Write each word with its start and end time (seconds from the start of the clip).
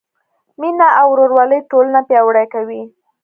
مینه 0.59 0.87
او 0.99 1.07
ورورولي 1.13 1.59
ټولنه 1.71 1.99
پیاوړې 2.09 2.45
کوي. 2.53 2.81